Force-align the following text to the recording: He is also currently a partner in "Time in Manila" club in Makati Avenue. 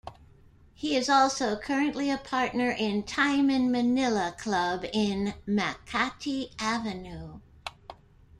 He 0.73 0.95
is 0.95 1.09
also 1.09 1.55
currently 1.55 2.09
a 2.09 2.17
partner 2.17 2.71
in 2.71 3.03
"Time 3.03 3.51
in 3.51 3.69
Manila" 3.71 4.33
club 4.35 4.83
in 4.91 5.35
Makati 5.47 6.53
Avenue. 6.59 7.39